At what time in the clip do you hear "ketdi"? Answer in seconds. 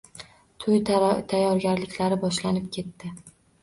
2.81-3.19